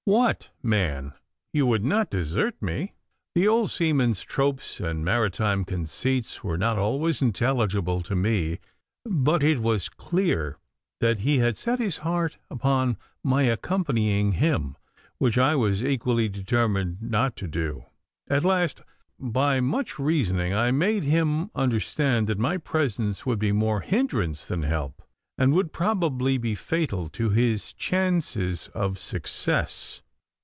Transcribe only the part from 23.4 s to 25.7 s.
more hindrance than help, and